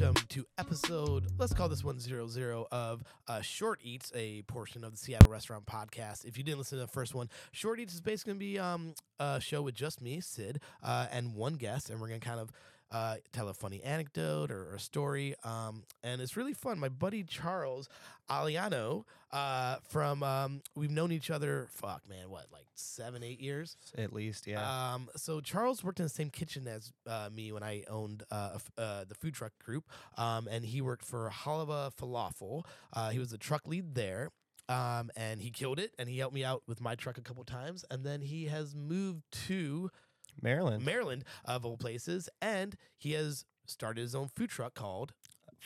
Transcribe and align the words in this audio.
welcome 0.00 0.26
to 0.28 0.44
episode, 0.58 1.26
let's 1.38 1.54
call 1.54 1.68
this 1.68 1.82
one 1.82 1.98
zero 1.98 2.26
zero 2.26 2.66
of 2.70 3.02
uh, 3.28 3.40
Short 3.40 3.80
Eats, 3.82 4.12
a 4.14 4.42
portion 4.42 4.84
of 4.84 4.92
the 4.92 4.98
Seattle 4.98 5.30
Restaurant 5.30 5.64
Podcast. 5.64 6.24
If 6.24 6.36
you 6.36 6.44
didn't 6.44 6.58
listen 6.58 6.78
to 6.78 6.84
the 6.84 6.90
first 6.90 7.14
one, 7.14 7.30
Short 7.52 7.80
Eats 7.80 7.94
is 7.94 8.00
basically 8.00 8.32
going 8.32 8.40
to 8.40 8.44
be 8.44 8.58
um, 8.58 8.94
a 9.18 9.40
show 9.40 9.62
with 9.62 9.74
just 9.74 10.02
me, 10.02 10.20
Sid, 10.20 10.60
uh, 10.82 11.06
and 11.10 11.34
one 11.34 11.54
guest, 11.54 11.88
and 11.88 12.00
we're 12.00 12.08
going 12.08 12.20
to 12.20 12.26
kind 12.26 12.40
of 12.40 12.52
uh, 12.90 13.16
tell 13.32 13.48
a 13.48 13.54
funny 13.54 13.82
anecdote 13.82 14.50
or, 14.50 14.70
or 14.70 14.74
a 14.74 14.80
story. 14.80 15.34
Um, 15.44 15.84
and 16.02 16.20
it's 16.20 16.36
really 16.36 16.54
fun. 16.54 16.78
My 16.78 16.88
buddy 16.88 17.22
Charles 17.24 17.88
Aliano 18.30 19.04
uh, 19.32 19.76
from, 19.88 20.22
um, 20.22 20.62
we've 20.74 20.90
known 20.90 21.12
each 21.12 21.30
other, 21.30 21.68
fuck, 21.70 22.02
man, 22.08 22.30
what, 22.30 22.46
like 22.52 22.66
seven, 22.74 23.22
eight 23.22 23.40
years? 23.40 23.76
At 23.96 24.12
least, 24.12 24.46
yeah. 24.46 24.94
Um, 24.94 25.08
so 25.16 25.40
Charles 25.40 25.84
worked 25.84 26.00
in 26.00 26.06
the 26.06 26.10
same 26.10 26.30
kitchen 26.30 26.66
as 26.66 26.92
uh, 27.06 27.28
me 27.34 27.52
when 27.52 27.62
I 27.62 27.84
owned 27.88 28.24
uh, 28.30 28.58
uh, 28.78 29.04
the 29.08 29.14
food 29.14 29.34
truck 29.34 29.52
group, 29.58 29.84
um, 30.16 30.48
and 30.50 30.64
he 30.64 30.80
worked 30.80 31.04
for 31.04 31.30
Hallava 31.30 31.92
Falafel. 32.00 32.64
Uh, 32.92 33.10
he 33.10 33.18
was 33.18 33.30
the 33.30 33.38
truck 33.38 33.66
lead 33.66 33.94
there. 33.94 34.30
Um, 34.68 35.12
and 35.14 35.40
he 35.40 35.50
killed 35.50 35.78
it, 35.78 35.92
and 35.96 36.08
he 36.08 36.18
helped 36.18 36.34
me 36.34 36.44
out 36.44 36.64
with 36.66 36.80
my 36.80 36.96
truck 36.96 37.18
a 37.18 37.20
couple 37.20 37.44
times, 37.44 37.84
and 37.88 38.04
then 38.04 38.20
he 38.20 38.46
has 38.46 38.74
moved 38.74 39.22
to 39.46 39.92
Maryland. 40.40 40.84
Maryland, 40.84 41.24
of 41.44 41.64
all 41.64 41.76
places, 41.76 42.28
and 42.40 42.76
he 42.98 43.12
has 43.12 43.44
started 43.66 44.00
his 44.00 44.14
own 44.14 44.28
food 44.28 44.50
truck 44.50 44.74
called 44.74 45.12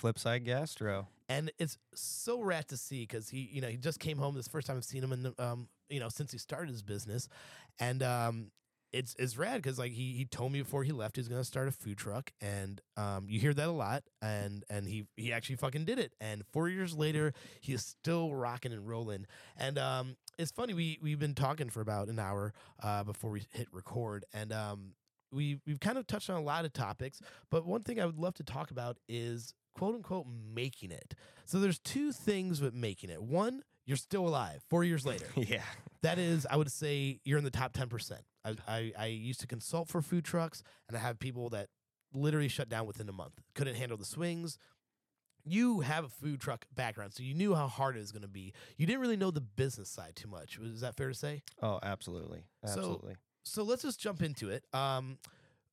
Flipside 0.00 0.44
Gastro. 0.44 1.08
and 1.28 1.50
it's 1.58 1.78
so 1.94 2.40
rad 2.40 2.68
to 2.68 2.76
see 2.76 3.02
because 3.02 3.28
he, 3.28 3.48
you 3.52 3.60
know, 3.60 3.68
he 3.68 3.76
just 3.76 4.00
came 4.00 4.18
home. 4.18 4.34
This 4.34 4.48
first 4.48 4.66
time 4.66 4.76
I've 4.76 4.84
seen 4.84 5.02
him 5.02 5.12
in, 5.12 5.22
the, 5.22 5.34
um, 5.38 5.68
you 5.88 6.00
know, 6.00 6.08
since 6.08 6.32
he 6.32 6.38
started 6.38 6.70
his 6.70 6.82
business, 6.82 7.28
and 7.78 8.02
um, 8.02 8.50
it's 8.92 9.14
it's 9.18 9.36
rad 9.36 9.56
because 9.62 9.78
like 9.78 9.92
he 9.92 10.12
he 10.14 10.24
told 10.24 10.52
me 10.52 10.60
before 10.60 10.82
he 10.82 10.92
left 10.92 11.16
he's 11.16 11.28
gonna 11.28 11.44
start 11.44 11.68
a 11.68 11.72
food 11.72 11.98
truck, 11.98 12.32
and 12.40 12.80
um, 12.96 13.26
you 13.28 13.38
hear 13.38 13.54
that 13.54 13.68
a 13.68 13.72
lot, 13.72 14.02
and 14.20 14.64
and 14.68 14.88
he 14.88 15.06
he 15.16 15.32
actually 15.32 15.56
fucking 15.56 15.84
did 15.84 15.98
it, 15.98 16.12
and 16.20 16.42
four 16.52 16.68
years 16.68 16.94
later 16.94 17.32
he 17.60 17.72
is 17.72 17.84
still 17.84 18.34
rocking 18.34 18.72
and 18.72 18.88
rolling, 18.88 19.26
and 19.56 19.78
um, 19.78 20.16
it's 20.40 20.50
funny 20.50 20.74
we 20.74 20.98
we've 21.02 21.18
been 21.18 21.34
talking 21.34 21.68
for 21.68 21.80
about 21.80 22.08
an 22.08 22.18
hour 22.18 22.52
uh 22.82 23.04
before 23.04 23.30
we 23.30 23.42
hit 23.52 23.68
record, 23.72 24.24
and 24.32 24.52
um. 24.52 24.94
We, 25.32 25.60
we've 25.64 25.78
kind 25.78 25.96
of 25.96 26.08
touched 26.08 26.28
on 26.28 26.34
a 26.38 26.42
lot 26.42 26.64
of 26.64 26.72
topics, 26.72 27.20
but 27.52 27.64
one 27.64 27.82
thing 27.82 28.00
I 28.00 28.04
would 28.04 28.18
love 28.18 28.34
to 28.34 28.42
talk 28.42 28.72
about 28.72 28.96
is 29.08 29.54
quote 29.76 29.94
unquote 29.94 30.26
making 30.52 30.90
it. 30.90 31.14
So 31.44 31.60
there's 31.60 31.78
two 31.78 32.10
things 32.10 32.60
with 32.60 32.74
making 32.74 33.10
it. 33.10 33.22
One, 33.22 33.62
you're 33.86 33.96
still 33.96 34.26
alive 34.26 34.62
four 34.68 34.82
years 34.82 35.06
later. 35.06 35.26
yeah. 35.36 35.62
that 36.02 36.18
is, 36.18 36.46
I 36.50 36.56
would 36.56 36.72
say, 36.72 37.20
you're 37.24 37.38
in 37.38 37.44
the 37.44 37.50
top 37.50 37.72
10%. 37.72 38.12
I, 38.44 38.56
I, 38.66 38.92
I 38.98 39.06
used 39.06 39.40
to 39.42 39.46
consult 39.46 39.88
for 39.88 40.02
food 40.02 40.24
trucks, 40.24 40.64
and 40.88 40.96
I 40.96 41.00
have 41.00 41.18
people 41.18 41.48
that 41.50 41.68
literally 42.12 42.48
shut 42.48 42.68
down 42.68 42.86
within 42.86 43.08
a 43.08 43.12
month, 43.12 43.34
couldn't 43.54 43.76
handle 43.76 43.96
the 43.96 44.04
swings. 44.04 44.58
You 45.44 45.80
have 45.80 46.04
a 46.04 46.08
food 46.08 46.40
truck 46.40 46.66
background, 46.74 47.14
so 47.14 47.22
you 47.22 47.34
knew 47.34 47.54
how 47.54 47.66
hard 47.68 47.96
it 47.96 48.00
was 48.00 48.12
going 48.12 48.22
to 48.22 48.28
be. 48.28 48.52
You 48.76 48.86
didn't 48.86 49.00
really 49.00 49.16
know 49.16 49.30
the 49.30 49.40
business 49.40 49.88
side 49.88 50.16
too 50.16 50.28
much. 50.28 50.58
Is 50.62 50.80
that 50.82 50.96
fair 50.96 51.08
to 51.08 51.14
say? 51.14 51.42
Oh, 51.62 51.78
absolutely. 51.82 52.44
So- 52.64 52.72
Absolutely. 52.78 53.16
so 53.42 53.62
let's 53.62 53.82
just 53.82 54.00
jump 54.00 54.22
into 54.22 54.50
it. 54.50 54.64
Um, 54.74 55.18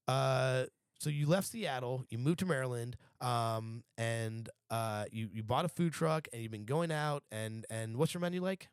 uh, 0.07 0.65
so 0.99 1.09
you 1.09 1.27
left 1.27 1.47
Seattle, 1.47 2.05
you 2.09 2.17
moved 2.17 2.39
to 2.39 2.45
Maryland, 2.45 2.97
um, 3.21 3.83
and 3.99 4.49
uh, 4.71 5.05
you 5.11 5.29
you 5.31 5.43
bought 5.43 5.63
a 5.65 5.69
food 5.69 5.93
truck, 5.93 6.27
and 6.33 6.41
you've 6.41 6.51
been 6.51 6.65
going 6.65 6.91
out. 6.91 7.23
and 7.31 7.65
And 7.69 7.97
what's 7.97 8.13
your 8.13 8.21
menu 8.21 8.41
like? 8.41 8.67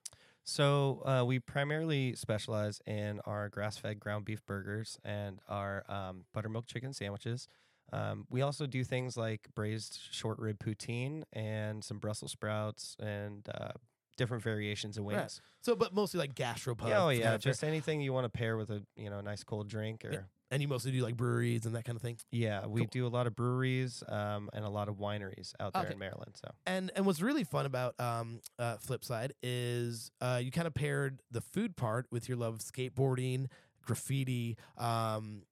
so 0.46 1.02
uh, 1.06 1.24
we 1.24 1.38
primarily 1.38 2.14
specialize 2.14 2.78
in 2.86 3.18
our 3.24 3.48
grass-fed 3.48 3.98
ground 3.98 4.26
beef 4.26 4.44
burgers 4.44 4.98
and 5.02 5.40
our 5.48 5.84
um, 5.88 6.24
buttermilk 6.34 6.66
chicken 6.66 6.92
sandwiches. 6.92 7.48
Um, 7.92 8.26
we 8.30 8.42
also 8.42 8.66
do 8.66 8.82
things 8.84 9.16
like 9.16 9.48
braised 9.54 9.98
short 10.10 10.38
rib 10.38 10.58
poutine 10.58 11.22
and 11.32 11.84
some 11.84 11.98
Brussels 11.98 12.32
sprouts 12.32 12.96
and 13.00 13.48
uh, 13.54 13.72
different 14.16 14.42
variations 14.42 14.96
of 14.98 15.04
Right. 15.04 15.18
wings. 15.18 15.40
So, 15.60 15.74
but 15.76 15.94
mostly 15.94 16.18
like 16.18 16.34
gastropub. 16.34 16.88
Yeah, 16.88 17.04
oh 17.04 17.08
kind 17.08 17.18
yeah, 17.18 17.34
of 17.34 17.42
fare. 17.42 17.52
just 17.52 17.64
anything 17.64 18.00
you 18.00 18.12
want 18.12 18.24
to 18.24 18.28
pair 18.30 18.56
with 18.56 18.70
a 18.70 18.82
you 18.96 19.10
know 19.10 19.20
nice 19.20 19.44
cold 19.44 19.68
drink 19.68 20.04
or 20.04 20.26
and 20.50 20.60
you 20.62 20.68
mostly 20.68 20.92
do 20.92 21.02
like 21.02 21.16
breweries 21.16 21.66
and 21.66 21.74
that 21.74 21.84
kind 21.84 21.96
of 21.96 22.02
thing. 22.02 22.16
yeah, 22.30 22.66
we 22.66 22.82
Cool. 22.82 22.88
do 22.92 23.06
a 23.06 23.08
lot 23.08 23.26
of 23.26 23.34
breweries 23.34 24.04
um, 24.08 24.50
and 24.52 24.64
a 24.64 24.68
lot 24.68 24.88
of 24.88 24.96
wineries 24.96 25.52
out 25.58 25.72
there 25.72 25.82
Okay. 25.84 25.92
in 25.92 25.98
Maryland. 25.98 26.36
So 26.40 26.50
And 26.66 26.92
and 26.94 27.06
what's 27.06 27.20
really 27.22 27.44
fun 27.44 27.66
about 27.66 27.98
um, 27.98 28.40
uh, 28.58 28.76
Flipside 28.76 29.32
is 29.42 30.10
uh, 30.20 30.40
you 30.42 30.50
kind 30.50 30.66
of 30.66 30.74
paired 30.74 31.22
the 31.30 31.40
food 31.40 31.76
part 31.76 32.06
with 32.10 32.28
your 32.28 32.38
love 32.38 32.54
of 32.54 32.60
skateboarding, 32.60 33.46
graffiti, 33.82 34.56
um, 34.76 35.42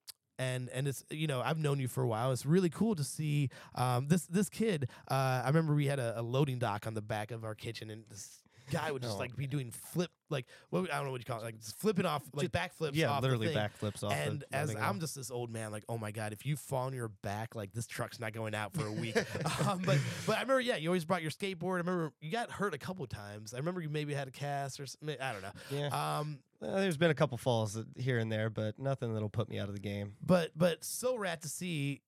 and 0.43 0.69
and 0.69 0.87
it's 0.87 1.03
you 1.09 1.27
know 1.27 1.41
I've 1.41 1.57
known 1.57 1.79
you 1.79 1.87
for 1.87 2.03
a 2.03 2.07
while. 2.07 2.31
It's 2.31 2.45
really 2.45 2.69
cool 2.69 2.95
to 2.95 3.03
see 3.03 3.49
um, 3.75 4.07
this 4.07 4.25
this 4.25 4.49
kid. 4.49 4.89
Uh, 5.09 5.41
I 5.43 5.47
remember 5.47 5.73
we 5.73 5.87
had 5.87 5.99
a, 5.99 6.19
a 6.19 6.21
loading 6.21 6.59
dock 6.59 6.85
on 6.87 6.93
the 6.93 7.01
back 7.01 7.31
of 7.31 7.43
our 7.43 7.55
kitchen, 7.55 7.89
and 7.89 8.03
this 8.09 8.42
guy 8.71 8.91
would 8.91 9.01
just 9.01 9.15
Oh. 9.15 9.19
like 9.19 9.35
be 9.35 9.47
doing 9.47 9.71
flip 9.71 10.11
like 10.29 10.45
what 10.69 10.91
I 10.91 10.95
don't 10.97 11.05
know 11.05 11.11
what 11.11 11.21
you 11.21 11.25
call 11.25 11.41
it, 11.41 11.43
like 11.43 11.59
just 11.59 11.77
flipping 11.79 12.05
off 12.05 12.23
like 12.33 12.51
backflips. 12.51 12.91
yeah, 12.95 13.09
off 13.11 13.21
the 13.21 13.27
literally 13.27 13.47
thing. 13.53 13.57
backflips 13.57 14.03
off. 14.03 14.13
And 14.13 14.39
the 14.49 14.55
as 14.55 14.69
loading 14.69 14.83
I'm 14.83 14.99
just 14.99 15.15
this 15.15 15.29
old 15.29 15.51
man, 15.51 15.71
like, 15.71 15.83
oh 15.89 15.97
my 15.97 16.11
god, 16.11 16.33
if 16.33 16.45
you 16.45 16.55
fall 16.55 16.87
on 16.87 16.93
your 16.93 17.09
back, 17.09 17.55
like 17.55 17.71
this 17.73 17.85
truck's 17.87 18.19
not 18.19 18.33
going 18.33 18.55
out 18.55 18.73
for 18.73 18.87
a 18.87 18.91
week. 18.91 19.15
um, 19.67 19.81
but 19.85 19.99
but 20.25 20.37
I 20.37 20.41
remember, 20.41 20.61
yeah, 20.61 20.77
you 20.77 20.89
always 20.89 21.05
brought 21.05 21.21
your 21.21 21.31
skateboard. 21.31 21.75
I 21.75 21.77
remember 21.77 22.11
you 22.19 22.31
got 22.31 22.49
hurt 22.51 22.73
a 22.73 22.77
couple 22.79 23.05
times. 23.05 23.53
I 23.53 23.57
remember 23.57 23.81
you 23.81 23.89
maybe 23.89 24.13
had 24.13 24.27
a 24.27 24.31
cast 24.31 24.79
or 24.79 24.85
something. 24.87 25.17
I 25.21 25.33
don't 25.33 25.41
know. 25.43 25.51
yeah, 25.71 26.17
Um, 26.19 26.39
Uh, 26.61 26.79
there's 26.79 26.97
been 26.97 27.11
a 27.11 27.15
couple 27.15 27.37
falls 27.37 27.77
here 27.97 28.17
and 28.19 28.31
there, 28.31 28.49
but 28.49 28.79
nothing 28.79 29.13
that'll 29.13 29.29
put 29.29 29.49
me 29.49 29.59
out 29.59 29.67
of 29.67 29.75
the 29.75 29.81
game. 29.81 30.13
but 30.25 30.51
but 30.55 30.83
so 30.83 31.17
rad 31.17 31.41
to 31.41 31.49
see 31.49 32.01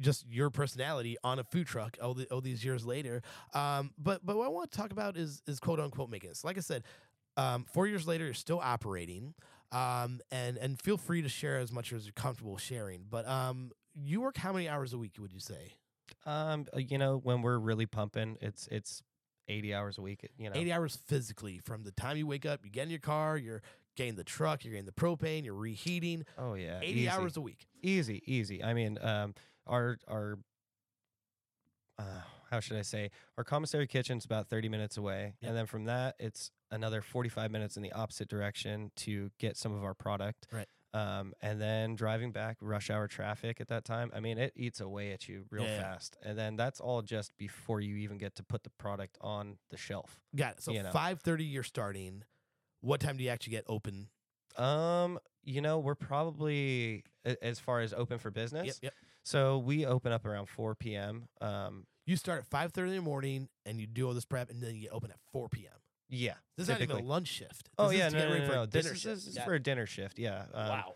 just 0.00 0.26
your 0.28 0.50
personality 0.50 1.16
on 1.24 1.38
a 1.38 1.44
food 1.44 1.66
truck 1.66 1.96
all, 2.02 2.14
the, 2.14 2.26
all 2.26 2.40
these 2.40 2.64
years 2.64 2.84
later. 2.84 3.22
Um, 3.54 3.90
but 3.98 4.24
but 4.24 4.36
what 4.36 4.46
I 4.46 4.48
want 4.48 4.70
to 4.70 4.78
talk 4.78 4.92
about 4.92 5.16
is 5.16 5.42
is 5.46 5.60
quote 5.60 5.80
unquote 5.80 6.10
making 6.10 6.30
this. 6.30 6.44
Like 6.44 6.56
I 6.56 6.60
said, 6.60 6.84
um, 7.36 7.64
four 7.72 7.86
years 7.86 8.06
later, 8.06 8.24
you're 8.24 8.34
still 8.34 8.60
operating. 8.62 9.34
Um, 9.70 10.20
and 10.30 10.58
and 10.58 10.80
feel 10.80 10.98
free 10.98 11.22
to 11.22 11.28
share 11.28 11.58
as 11.58 11.72
much 11.72 11.92
as 11.92 12.04
you're 12.04 12.12
comfortable 12.12 12.58
sharing. 12.58 13.06
But 13.08 13.26
um, 13.26 13.72
you 13.94 14.20
work 14.20 14.36
how 14.36 14.52
many 14.52 14.68
hours 14.68 14.92
a 14.92 14.98
week? 14.98 15.14
Would 15.18 15.32
you 15.32 15.40
say? 15.40 15.74
Um, 16.26 16.66
uh, 16.74 16.78
you 16.78 16.98
know, 16.98 17.18
when 17.22 17.42
we're 17.42 17.58
really 17.58 17.86
pumping, 17.86 18.36
it's 18.40 18.68
it's 18.70 19.02
80 19.48 19.74
hours 19.74 19.98
a 19.98 20.02
week. 20.02 20.28
You 20.38 20.50
know, 20.50 20.56
80 20.56 20.72
hours 20.72 20.98
physically 21.06 21.58
from 21.58 21.84
the 21.84 21.90
time 21.92 22.16
you 22.16 22.26
wake 22.26 22.46
up, 22.46 22.60
you 22.64 22.70
get 22.70 22.84
in 22.84 22.90
your 22.90 23.00
car, 23.00 23.36
you're 23.36 23.62
getting 23.96 24.14
the 24.14 24.24
truck, 24.24 24.64
you're 24.64 24.72
getting 24.72 24.86
the 24.86 24.92
propane, 24.92 25.44
you're 25.44 25.54
reheating. 25.54 26.24
oh 26.38 26.54
yeah, 26.54 26.78
80 26.80 26.92
easy. 26.92 27.08
hours 27.08 27.36
a 27.36 27.40
week. 27.40 27.66
easy, 27.82 28.22
easy. 28.26 28.62
I 28.62 28.74
mean, 28.74 28.98
um, 29.00 29.34
our 29.66 29.98
our 30.08 30.38
uh, 31.98 32.02
how 32.50 32.60
should 32.60 32.76
I 32.76 32.82
say? 32.82 33.10
Our 33.38 33.44
commissary 33.44 33.86
kitchen's 33.86 34.24
about 34.24 34.48
30 34.48 34.68
minutes 34.68 34.96
away, 34.96 35.34
Yep. 35.40 35.48
and 35.48 35.56
then 35.58 35.66
from 35.66 35.84
that, 35.86 36.16
it's 36.18 36.50
another 36.70 37.00
45 37.02 37.50
minutes 37.50 37.76
in 37.76 37.82
the 37.82 37.92
opposite 37.92 38.28
direction 38.28 38.90
to 38.96 39.30
get 39.38 39.56
some 39.56 39.72
of 39.74 39.84
our 39.84 39.94
product. 39.94 40.46
Right. 40.52 40.66
Um, 40.94 41.32
and 41.40 41.58
then 41.60 41.94
driving 41.96 42.32
back, 42.32 42.58
rush 42.60 42.90
hour 42.90 43.08
traffic 43.08 43.60
at 43.62 43.68
that 43.68 43.84
time. 43.86 44.10
I 44.14 44.20
mean, 44.20 44.36
it 44.36 44.52
eats 44.56 44.80
away 44.80 45.12
at 45.12 45.26
you 45.26 45.46
real 45.50 45.62
Yeah, 45.64 45.76
yeah. 45.76 45.82
fast. 45.82 46.18
And 46.22 46.36
then 46.38 46.56
that's 46.56 46.80
all 46.80 47.00
just 47.00 47.34
before 47.38 47.80
you 47.80 47.96
even 47.96 48.18
get 48.18 48.34
to 48.36 48.42
put 48.42 48.62
the 48.62 48.70
product 48.70 49.16
on 49.22 49.56
the 49.70 49.78
shelf. 49.78 50.20
Got 50.36 50.56
it. 50.58 50.62
So 50.62 50.72
You 50.72 50.82
know. 50.82 50.90
5:30 50.92 51.44
you're 51.50 51.62
starting. 51.62 52.24
What 52.82 53.00
time 53.00 53.16
do 53.16 53.24
you 53.24 53.30
actually 53.30 53.52
get 53.52 53.64
open? 53.68 54.08
Um, 54.56 55.18
you 55.42 55.62
know, 55.62 55.78
we're 55.78 55.94
probably 55.94 57.04
as 57.40 57.58
far 57.58 57.80
as 57.80 57.94
open 57.94 58.18
for 58.18 58.30
business. 58.30 58.66
Yep, 58.66 58.76
yep. 58.82 58.94
So 59.24 59.58
we 59.58 59.86
open 59.86 60.12
up 60.12 60.24
around 60.26 60.48
4 60.48 60.74
p.m. 60.74 61.28
Um, 61.40 61.86
You 62.06 62.16
start 62.16 62.40
at 62.40 62.50
5:30 62.50 62.88
in 62.88 62.96
the 62.96 63.02
morning 63.02 63.48
and 63.64 63.80
you 63.80 63.86
do 63.86 64.06
all 64.08 64.14
this 64.14 64.24
prep 64.24 64.50
and 64.50 64.60
then 64.62 64.74
you 64.74 64.88
open 64.90 65.10
at 65.10 65.18
4 65.32 65.48
p.m. 65.48 65.72
yeah. 66.08 66.34
This 66.56 66.64
is 66.64 66.68
not 66.70 66.80
even 66.82 66.96
a 66.96 67.02
lunch 67.02 67.28
shift. 67.28 67.68
Oh 67.78 67.88
This 67.88 67.92
is 67.94 67.98
yeah, 67.98 68.08
to 68.08 68.14
no, 68.14 68.18
get 68.20 68.26
no, 68.28 68.32
ready 68.34 68.40
no, 68.44 68.46
for 68.48 68.52
a 68.52 68.56
no. 68.56 68.66
This 68.66 68.82
dinner 68.84 68.94
is, 68.94 69.00
shift. 69.00 69.14
this 69.16 69.26
is 69.28 69.34
Got 69.36 69.44
for 69.46 69.54
a 69.54 69.60
dinner 69.60 69.86
shift. 69.86 70.18
Yeah. 70.18 70.44
Um, 70.52 70.68
wow. 70.68 70.94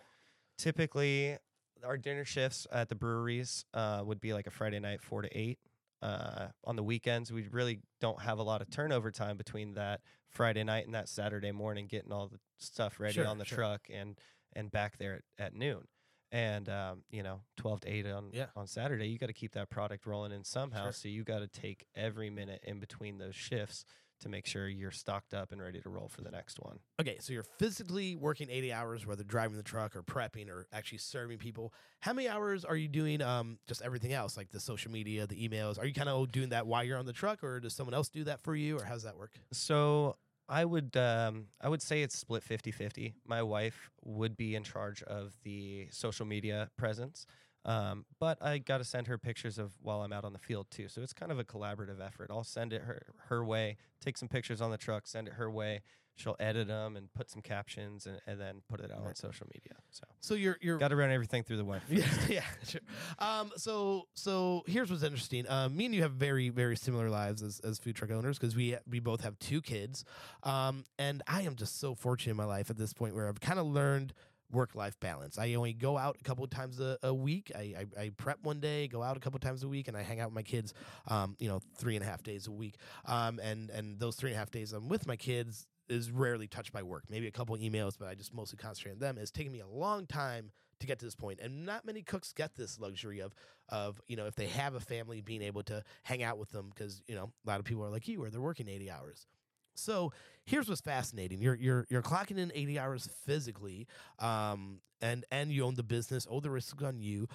Typically, 0.58 1.36
our 1.84 1.96
dinner 1.96 2.24
shifts 2.24 2.66
at 2.72 2.88
the 2.88 2.94
breweries 2.94 3.64
uh, 3.74 4.02
would 4.04 4.20
be 4.20 4.32
like 4.32 4.46
a 4.46 4.50
Friday 4.50 4.80
night, 4.80 5.02
four 5.02 5.22
to 5.22 5.38
eight. 5.38 5.58
Uh, 6.02 6.48
on 6.64 6.76
the 6.76 6.82
weekends, 6.82 7.32
we 7.32 7.46
really 7.50 7.80
don't 8.00 8.20
have 8.22 8.38
a 8.38 8.42
lot 8.42 8.60
of 8.60 8.70
turnover 8.70 9.10
time 9.10 9.36
between 9.36 9.74
that 9.74 10.00
Friday 10.30 10.62
night 10.64 10.84
and 10.86 10.94
that 10.94 11.08
Saturday 11.08 11.52
morning, 11.52 11.86
getting 11.86 12.12
all 12.12 12.28
the 12.28 12.38
stuff 12.58 12.98
ready 13.00 13.14
Sure, 13.14 13.26
on 13.26 13.38
the 13.38 13.44
sure. 13.44 13.58
truck 13.58 13.82
and 13.92 14.18
and 14.54 14.70
back 14.70 14.98
there 14.98 15.22
at, 15.38 15.46
at 15.46 15.54
noon. 15.54 15.86
And 16.36 16.68
um, 16.68 17.02
you 17.10 17.22
know, 17.22 17.40
twelve 17.56 17.80
to 17.80 17.88
eight 17.88 18.06
on 18.06 18.28
Yeah. 18.32 18.46
on 18.54 18.66
Saturday, 18.66 19.08
you 19.08 19.16
got 19.18 19.28
to 19.28 19.32
keep 19.32 19.52
that 19.52 19.70
product 19.70 20.04
rolling 20.04 20.32
in 20.32 20.44
somehow. 20.44 20.82
Sure. 20.84 20.92
So 20.92 21.08
you 21.08 21.24
got 21.24 21.38
to 21.38 21.48
take 21.48 21.86
every 21.94 22.28
minute 22.28 22.60
in 22.62 22.78
between 22.78 23.16
those 23.16 23.34
shifts 23.34 23.86
to 24.20 24.28
make 24.28 24.46
sure 24.46 24.68
you're 24.68 24.90
stocked 24.90 25.32
up 25.34 25.50
and 25.52 25.60
ready 25.62 25.80
to 25.80 25.88
roll 25.88 26.08
for 26.08 26.20
the 26.22 26.30
next 26.30 26.58
one. 26.60 26.78
Okay, 27.00 27.16
so 27.20 27.32
you're 27.34 27.44
physically 27.58 28.16
working 28.16 28.48
80 28.50 28.72
hours, 28.72 29.06
whether 29.06 29.22
driving 29.24 29.56
the 29.58 29.62
truck 29.62 29.94
or 29.96 30.02
prepping 30.02 30.48
or 30.48 30.66
actually 30.72 30.98
serving 30.98 31.36
people. 31.38 31.72
How 32.00 32.12
many 32.14 32.26
hours 32.28 32.64
are 32.64 32.76
you 32.76 32.88
doing 32.88 33.20
um, 33.22 33.58
just 33.66 33.82
everything 33.82 34.12
else, 34.14 34.36
like 34.36 34.50
the 34.50 34.60
social 34.60 34.90
media, 34.90 35.26
the 35.26 35.48
emails? 35.48 35.78
Are 35.78 35.86
you 35.86 35.92
kind 35.94 36.08
of 36.08 36.32
doing 36.32 36.48
that 36.50 36.66
while 36.66 36.82
you're 36.84 36.98
on 36.98 37.04
the 37.06 37.12
truck, 37.12 37.44
or 37.44 37.60
does 37.60 37.74
someone 37.74 37.92
else 37.94 38.08
do 38.08 38.24
that 38.24 38.40
for 38.42 38.54
you, 38.54 38.78
or 38.78 38.84
how's 38.84 39.02
that 39.02 39.16
work? 39.18 39.32
So 39.52 40.16
I 40.48 40.64
would 40.64 40.96
um, 40.96 41.46
I 41.60 41.68
would 41.68 41.82
say 41.82 42.02
it's 42.02 42.16
split 42.16 42.44
50-50. 42.44 43.14
My 43.26 43.42
wife 43.42 43.90
would 44.04 44.36
be 44.36 44.54
in 44.54 44.62
charge 44.62 45.02
of 45.02 45.34
the 45.42 45.88
social 45.90 46.26
media 46.26 46.70
presence. 46.76 47.26
Um, 47.64 48.04
but 48.20 48.40
I 48.40 48.58
got 48.58 48.78
to 48.78 48.84
send 48.84 49.08
her 49.08 49.18
pictures 49.18 49.58
of 49.58 49.72
while 49.82 50.02
I'm 50.02 50.12
out 50.12 50.24
on 50.24 50.32
the 50.32 50.38
field 50.38 50.68
too. 50.70 50.86
So 50.88 51.02
it's 51.02 51.12
kind 51.12 51.32
of 51.32 51.40
a 51.40 51.44
collaborative 51.44 52.00
effort. 52.00 52.30
I'll 52.30 52.44
send 52.44 52.72
it 52.72 52.82
her 52.82 53.02
her 53.28 53.44
way, 53.44 53.76
take 54.00 54.16
some 54.16 54.28
pictures 54.28 54.60
on 54.60 54.70
the 54.70 54.78
truck, 54.78 55.08
send 55.08 55.26
it 55.26 55.34
her 55.34 55.50
way. 55.50 55.80
She'll 56.16 56.36
edit 56.40 56.68
them 56.68 56.96
and 56.96 57.12
put 57.12 57.30
some 57.30 57.42
captions 57.42 58.06
and, 58.06 58.20
and 58.26 58.40
then 58.40 58.62
put 58.68 58.80
it 58.80 58.90
out 58.90 59.04
on 59.06 59.14
social 59.14 59.46
media. 59.54 59.74
So 59.90 60.04
So 60.20 60.34
you're 60.34 60.56
you're 60.60 60.78
got 60.78 60.88
to 60.88 60.96
run 60.96 61.10
everything 61.10 61.42
through 61.42 61.58
the 61.58 61.64
wife. 61.64 61.82
yeah, 61.90 62.06
yeah, 62.28 62.42
sure. 62.66 62.80
Um, 63.18 63.52
so 63.56 64.08
so 64.14 64.62
here's 64.66 64.90
what's 64.90 65.02
interesting. 65.02 65.44
Um, 65.48 65.76
me 65.76 65.86
and 65.86 65.94
you 65.94 66.02
have 66.02 66.12
very 66.12 66.48
very 66.48 66.76
similar 66.76 67.10
lives 67.10 67.42
as, 67.42 67.60
as 67.60 67.78
food 67.78 67.96
truck 67.96 68.10
owners 68.10 68.38
because 68.38 68.56
we 68.56 68.76
we 68.88 68.98
both 68.98 69.20
have 69.22 69.38
two 69.38 69.60
kids. 69.60 70.04
Um, 70.42 70.84
and 70.98 71.22
I 71.26 71.42
am 71.42 71.54
just 71.54 71.78
so 71.80 71.94
fortunate 71.94 72.30
in 72.32 72.36
my 72.36 72.44
life 72.44 72.70
at 72.70 72.76
this 72.76 72.92
point 72.92 73.14
where 73.14 73.28
I've 73.28 73.40
kind 73.40 73.58
of 73.58 73.66
learned 73.66 74.14
work 74.50 74.74
life 74.74 74.98
balance. 75.00 75.38
I 75.38 75.54
only 75.54 75.72
go 75.72 75.98
out 75.98 76.16
a 76.20 76.24
couple 76.24 76.44
of 76.44 76.50
times 76.50 76.80
a, 76.80 76.98
a 77.02 77.12
week. 77.12 77.52
I, 77.54 77.74
I 77.98 78.02
I 78.02 78.10
prep 78.16 78.38
one 78.42 78.60
day, 78.60 78.88
go 78.88 79.02
out 79.02 79.16
a 79.16 79.20
couple 79.20 79.36
of 79.36 79.42
times 79.42 79.62
a 79.64 79.68
week, 79.68 79.88
and 79.88 79.96
I 79.96 80.02
hang 80.02 80.20
out 80.20 80.28
with 80.28 80.34
my 80.34 80.42
kids. 80.42 80.72
Um, 81.08 81.36
you 81.38 81.48
know, 81.48 81.60
three 81.76 81.96
and 81.96 82.04
a 82.04 82.06
half 82.08 82.22
days 82.22 82.46
a 82.46 82.52
week. 82.52 82.76
Um, 83.04 83.38
and 83.42 83.70
and 83.70 83.98
those 83.98 84.16
three 84.16 84.30
and 84.30 84.36
a 84.36 84.38
half 84.38 84.50
days 84.50 84.72
I'm 84.72 84.88
with 84.88 85.06
my 85.06 85.16
kids 85.16 85.66
is 85.88 86.10
rarely 86.10 86.46
touched 86.46 86.72
by 86.72 86.82
work. 86.82 87.04
Maybe 87.08 87.26
a 87.26 87.30
couple 87.30 87.56
emails, 87.56 87.96
but 87.98 88.08
I 88.08 88.14
just 88.14 88.34
mostly 88.34 88.58
concentrate 88.58 88.92
on 88.92 88.98
them. 88.98 89.18
It's 89.18 89.30
taken 89.30 89.52
me 89.52 89.60
a 89.60 89.66
long 89.68 90.06
time 90.06 90.50
to 90.80 90.86
get 90.86 90.98
to 90.98 91.06
this 91.06 91.14
point 91.14 91.40
and 91.40 91.64
not 91.64 91.86
many 91.86 92.02
cooks 92.02 92.34
get 92.34 92.54
this 92.54 92.78
luxury 92.78 93.20
of 93.20 93.32
of 93.70 93.98
you 94.08 94.16
know 94.16 94.26
if 94.26 94.34
they 94.34 94.46
have 94.46 94.74
a 94.74 94.80
family 94.80 95.22
being 95.22 95.40
able 95.40 95.62
to 95.62 95.82
hang 96.02 96.22
out 96.22 96.36
with 96.36 96.50
them 96.50 96.68
because 96.68 97.00
you 97.06 97.14
know 97.14 97.32
a 97.46 97.48
lot 97.48 97.58
of 97.58 97.64
people 97.64 97.82
are 97.82 97.88
like 97.88 98.06
you 98.06 98.20
where 98.20 98.28
they're 98.28 98.42
working 98.42 98.68
80 98.68 98.90
hours 98.90 99.26
so 99.74 100.12
here's 100.44 100.68
what's 100.68 100.82
fascinating 100.82 101.40
you're 101.40 101.54
you're 101.54 101.86
you're 101.88 102.02
clocking 102.02 102.36
in 102.36 102.52
80 102.54 102.78
hours 102.78 103.08
physically 103.24 103.86
um 104.18 104.80
and 105.00 105.24
and 105.30 105.50
you 105.50 105.64
own 105.64 105.76
the 105.76 105.82
business 105.82 106.26
all 106.26 106.42
the 106.42 106.50
risks 106.50 106.82
on 106.82 107.00
you 107.00 107.26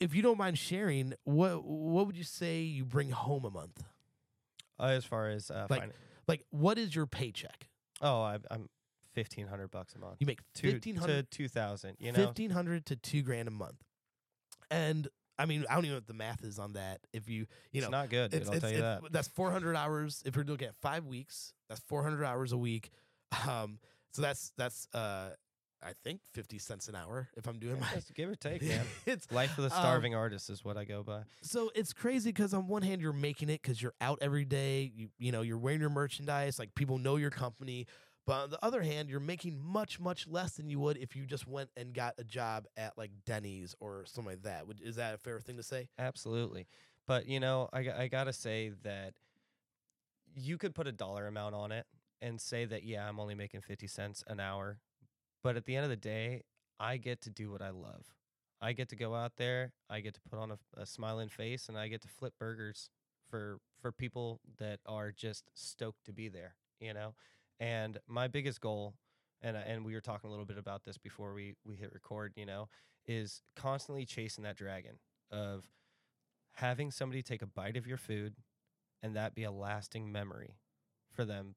if 0.00 0.16
you 0.16 0.20
don't 0.22 0.36
mind 0.38 0.58
sharing 0.58 1.14
what 1.22 1.64
what 1.64 2.08
would 2.08 2.16
you 2.16 2.24
say 2.24 2.60
you 2.62 2.84
bring 2.84 3.10
home 3.10 3.44
a 3.44 3.50
month 3.50 3.84
Uh, 4.80 4.86
as 4.86 5.04
far 5.04 5.28
as 5.28 5.48
uh, 5.50 5.66
Like, 5.70 5.90
like 6.28 6.42
what 6.50 6.78
is 6.78 6.94
your 6.94 7.06
paycheck 7.06 7.68
oh, 8.04 8.22
I, 8.22 8.38
I'm 8.50 8.68
fifteen 9.14 9.46
hundred 9.46 9.70
bucks 9.70 9.94
a 9.94 9.98
month. 9.98 10.16
you 10.20 10.26
make 10.26 10.40
1500 10.60 11.30
to 11.30 11.36
two 11.36 11.48
thousand. 11.48 11.96
You 11.98 12.12
know, 12.12 12.18
fifteen 12.18 12.50
hundred 12.50 12.86
to 12.86 12.96
two 12.96 13.22
grand 13.22 13.48
a 13.48 13.50
month, 13.50 13.82
and 14.70 15.08
I 15.38 15.46
mean 15.46 15.64
I 15.68 15.74
don't 15.74 15.84
even 15.84 15.94
know 15.94 15.98
what 15.98 16.06
the 16.06 16.14
math 16.14 16.44
is 16.44 16.58
on 16.58 16.74
that. 16.74 17.00
If 17.12 17.28
you 17.28 17.46
you 17.72 17.80
know, 17.80 17.88
it's 17.88 17.92
not 17.92 18.10
good. 18.10 18.30
Dude, 18.30 18.42
it's, 18.42 18.50
I'll 18.50 18.56
it's, 18.56 18.62
tell 18.62 18.72
you 18.72 18.80
that. 18.80 19.02
that's 19.10 19.28
four 19.28 19.50
hundred 19.50 19.76
hours. 19.76 20.22
If 20.24 20.36
you're 20.36 20.44
looking 20.44 20.68
at 20.68 20.76
five 20.76 21.06
weeks, 21.06 21.52
that's 21.68 21.80
four 21.80 22.02
hundred 22.02 22.24
hours 22.24 22.52
a 22.52 22.58
week. 22.58 22.90
Um, 23.48 23.78
so 24.12 24.22
that's 24.22 24.52
that's 24.56 24.86
uh, 24.94 25.30
I 25.84 25.92
think 26.02 26.20
fifty 26.32 26.58
cents 26.58 26.88
an 26.88 26.94
hour 26.96 27.28
if 27.36 27.46
I'm 27.46 27.58
doing 27.58 27.76
Yeah, 27.76 27.88
my. 27.94 28.02
give 28.14 28.28
or 28.30 28.34
take, 28.34 28.62
man. 28.68 28.84
it's 29.06 29.30
Life 29.30 29.58
of 29.58 29.64
the 29.64 29.74
Um, 29.74 29.80
starving 29.82 30.14
artist 30.14 30.48
is 30.50 30.64
what 30.64 30.76
I 30.76 30.84
go 30.84 31.02
by. 31.02 31.22
so 31.42 31.70
it's 31.74 31.92
crazy 31.92 32.30
because 32.30 32.54
on 32.54 32.66
one 32.68 32.82
hand 32.82 33.00
you're 33.02 33.12
making 33.12 33.48
it 33.50 33.60
because 33.62 33.80
you're 33.82 33.94
out 34.00 34.18
every 34.20 34.44
day. 34.44 34.90
You 34.94 35.08
you 35.18 35.32
know 35.32 35.42
you're 35.42 35.58
wearing 35.58 35.80
your 35.80 35.90
merchandise. 35.90 36.58
Like 36.58 36.74
people 36.74 36.98
know 36.98 37.16
your 37.16 37.30
company. 37.30 37.86
But 38.26 38.44
on 38.44 38.50
the 38.50 38.64
other 38.64 38.80
hand, 38.80 39.10
you're 39.10 39.20
making 39.20 39.60
much, 39.62 40.00
much 40.00 40.26
less 40.26 40.52
than 40.52 40.70
you 40.70 40.80
would 40.80 40.96
if 40.96 41.14
you 41.14 41.26
just 41.26 41.46
went 41.46 41.68
and 41.76 41.92
got 41.92 42.14
a 42.16 42.24
job 42.24 42.64
at 42.74 42.96
like 42.96 43.10
Denny's 43.26 43.74
or 43.80 44.04
something 44.06 44.32
like 44.32 44.42
that. 44.44 44.66
Would, 44.66 44.80
is 44.80 44.96
that 44.96 45.12
a 45.12 45.18
fair 45.18 45.38
thing 45.40 45.58
to 45.58 45.62
say? 45.62 45.90
Absolutely. 45.98 46.66
But, 47.06 47.28
you 47.28 47.38
know, 47.38 47.68
I, 47.70 47.80
I 47.94 48.08
got 48.08 48.24
to 48.24 48.32
say 48.32 48.72
that 48.82 49.12
you 50.34 50.56
could 50.58 50.74
put 50.74 50.86
a 50.86 50.92
dollar 50.92 51.26
amount 51.26 51.54
on 51.54 51.70
it 51.70 51.84
and 52.22 52.40
say 52.40 52.64
that, 52.64 52.82
yeah, 52.84 53.06
I'm 53.06 53.20
only 53.20 53.34
making 53.34 53.60
50 53.60 53.86
cents 53.86 54.24
an 54.26 54.40
hour. 54.40 54.78
But 55.44 55.56
at 55.56 55.66
the 55.66 55.76
end 55.76 55.84
of 55.84 55.90
the 55.90 55.96
day, 55.96 56.42
I 56.80 56.96
get 56.96 57.20
to 57.22 57.30
do 57.30 57.52
what 57.52 57.62
I 57.62 57.70
love. 57.70 58.06
I 58.60 58.72
get 58.72 58.88
to 58.88 58.96
go 58.96 59.14
out 59.14 59.32
there, 59.36 59.74
I 59.90 60.00
get 60.00 60.14
to 60.14 60.20
put 60.28 60.38
on 60.38 60.50
a, 60.50 60.58
a 60.80 60.86
smiling 60.86 61.28
face, 61.28 61.68
and 61.68 61.78
I 61.78 61.88
get 61.88 62.00
to 62.02 62.08
flip 62.08 62.32
burgers 62.40 62.88
for 63.28 63.60
for 63.80 63.92
people 63.92 64.40
that 64.58 64.80
are 64.86 65.12
just 65.12 65.50
stoked 65.54 66.06
to 66.06 66.12
be 66.14 66.28
there, 66.28 66.54
you 66.80 66.94
know? 66.94 67.14
And 67.60 67.98
my 68.08 68.26
biggest 68.26 68.62
goal, 68.62 68.94
and, 69.42 69.56
and 69.56 69.84
we 69.84 69.92
were 69.92 70.00
talking 70.00 70.28
a 70.28 70.30
little 70.30 70.46
bit 70.46 70.56
about 70.56 70.84
this 70.84 70.96
before 70.96 71.34
we, 71.34 71.54
we 71.66 71.76
hit 71.76 71.92
record, 71.92 72.32
you 72.36 72.46
know, 72.46 72.68
is 73.06 73.42
constantly 73.54 74.06
chasing 74.06 74.44
that 74.44 74.56
dragon 74.56 74.98
of 75.30 75.68
having 76.54 76.90
somebody 76.90 77.22
take 77.22 77.42
a 77.42 77.46
bite 77.46 77.76
of 77.76 77.86
your 77.86 77.98
food 77.98 78.36
and 79.02 79.14
that 79.14 79.34
be 79.34 79.44
a 79.44 79.52
lasting 79.52 80.10
memory 80.10 80.56
for 81.12 81.26
them 81.26 81.54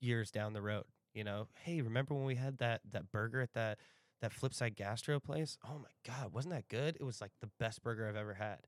years 0.00 0.30
down 0.30 0.52
the 0.52 0.60
road. 0.60 0.84
You 1.14 1.24
know, 1.24 1.48
hey, 1.58 1.82
remember 1.82 2.14
when 2.14 2.24
we 2.24 2.36
had 2.36 2.58
that 2.58 2.80
that 2.90 3.10
burger 3.10 3.40
at 3.40 3.52
that 3.52 3.78
that 4.20 4.32
Flipside 4.32 4.74
Gastro 4.76 5.20
place? 5.20 5.58
Oh 5.68 5.78
my 5.78 5.90
god, 6.04 6.32
wasn't 6.32 6.54
that 6.54 6.68
good? 6.68 6.96
It 6.98 7.04
was 7.04 7.20
like 7.20 7.32
the 7.40 7.50
best 7.58 7.82
burger 7.82 8.08
I've 8.08 8.16
ever 8.16 8.34
had. 8.34 8.66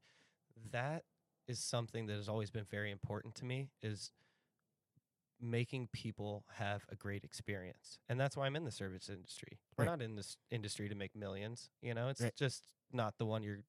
That 0.71 1.05
is 1.47 1.59
something 1.59 2.07
that 2.07 2.15
has 2.15 2.29
always 2.29 2.51
been 2.51 2.65
very 2.65 2.91
important 2.91 3.35
to 3.37 3.45
me 3.45 3.71
is 3.83 4.13
making 5.41 5.89
people 5.93 6.45
have 6.55 6.85
a 6.89 6.97
great 6.97 7.25
experience. 7.25 7.99
And 8.09 8.19
that's 8.21 8.37
why 8.37 8.47
I'm 8.47 8.57
in 8.57 8.65
the 8.65 8.71
service 8.71 9.09
industry. 9.09 9.59
We're 9.77 9.85
Right. 9.85 9.91
not 9.91 10.01
in 10.01 10.15
this 10.17 10.37
industry 10.51 10.89
to 10.89 10.95
make 10.95 11.15
millions, 11.15 11.71
you 11.83 11.93
know? 11.95 12.09
It's 12.09 12.27
Right. 12.27 12.35
just 12.37 12.65
not 12.93 13.15
the 13.19 13.27
one 13.27 13.43
you're 13.43 13.61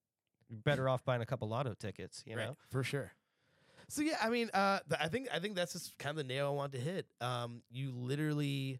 you're 0.49 0.59
better 0.63 0.87
off 0.87 1.03
buying 1.03 1.21
a 1.21 1.25
couple 1.25 1.47
lotto 1.49 1.73
tickets, 1.73 2.23
you 2.25 2.35
know? 2.37 2.57
for 2.69 2.83
sure. 2.83 3.13
So 3.89 4.01
yeah, 4.01 4.17
I 4.21 4.29
mean, 4.29 4.49
uh, 4.53 4.79
I 4.99 5.07
think 5.07 5.27
I 5.33 5.39
think 5.39 5.55
that's 5.55 5.73
just 5.73 5.97
kind 5.97 6.11
of 6.11 6.17
the 6.17 6.33
nail 6.33 6.47
I 6.47 6.51
want 6.51 6.71
to 6.73 6.79
hit. 6.79 7.05
Um, 7.21 7.61
you 7.69 7.91
literally 7.91 8.79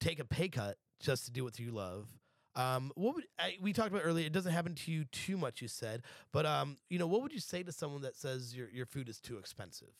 take 0.00 0.18
a 0.20 0.24
pay 0.24 0.48
cut 0.48 0.76
just 1.00 1.26
to 1.26 1.30
do 1.30 1.44
what 1.44 1.58
you 1.58 1.70
love. 1.70 2.08
Um, 2.56 2.92
what 2.94 3.16
would 3.16 3.24
I, 3.38 3.56
we 3.60 3.72
talked 3.72 3.90
about 3.90 4.02
earlier? 4.04 4.26
It 4.26 4.32
doesn't 4.32 4.52
happen 4.52 4.74
to 4.74 4.92
you 4.92 5.04
too 5.06 5.36
much, 5.36 5.60
you 5.60 5.66
said, 5.68 6.02
but 6.32 6.46
um, 6.46 6.76
you 6.88 6.98
know, 6.98 7.06
what 7.06 7.20
would 7.22 7.32
you 7.32 7.40
say 7.40 7.62
to 7.62 7.72
someone 7.72 8.02
that 8.02 8.16
says 8.16 8.54
your 8.54 8.68
your 8.70 8.86
food 8.86 9.08
is 9.08 9.20
too 9.20 9.38
expensive? 9.38 9.92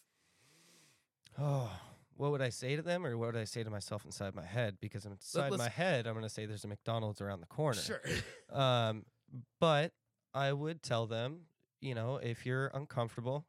Oh, 1.38 1.70
what 2.16 2.30
would 2.30 2.42
I 2.42 2.50
say 2.50 2.76
to 2.76 2.82
them, 2.82 3.04
or 3.04 3.16
what 3.18 3.32
would 3.32 3.40
I 3.40 3.44
say 3.44 3.64
to 3.64 3.70
myself 3.70 4.04
inside 4.04 4.34
my 4.36 4.44
head? 4.44 4.76
Because 4.80 5.04
inside 5.04 5.50
my 5.50 5.56
let's- 5.56 5.74
head, 5.74 6.06
I'm 6.06 6.14
going 6.14 6.22
to 6.24 6.30
say 6.30 6.46
there's 6.46 6.64
a 6.64 6.68
McDonald's 6.68 7.20
around 7.20 7.40
the 7.40 7.46
corner. 7.46 7.80
Sure. 7.80 8.00
Um, 8.52 9.04
but 9.60 9.92
I 10.32 10.52
would 10.52 10.80
tell 10.82 11.06
them, 11.06 11.46
you 11.80 11.94
know, 11.96 12.16
if 12.18 12.46
you're 12.46 12.68
uncomfortable, 12.68 13.46